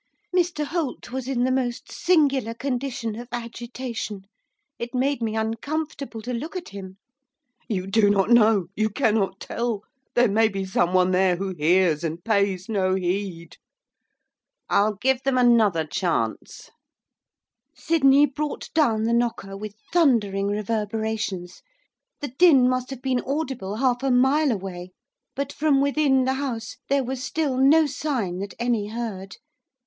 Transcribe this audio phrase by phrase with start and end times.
[0.35, 4.25] Mr Holt was in the most singular condition of agitation,
[4.79, 6.97] it made me uncomfortable to look at him.
[7.69, 9.83] 'You do not know, you cannot tell;
[10.15, 13.57] there may be someone there who hears and pays no heed.'
[14.71, 16.71] 'I'll give them another chance.'
[17.75, 21.61] Sydney brought down the knocker with thundering reverberations.
[22.21, 24.93] The din must have been audible half a mile away.
[25.35, 29.37] But from within the house there was still no sign that any heard.